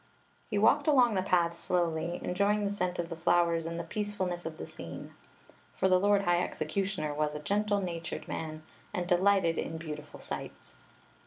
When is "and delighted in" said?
8.95-9.77